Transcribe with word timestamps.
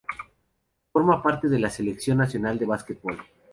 Forma 0.91 1.21
parte 1.21 1.47
de 1.47 1.59
la 1.59 1.69
Selección 1.69 2.17
nacional 2.17 2.57
de 2.57 2.65
básquetbol. 2.65 3.17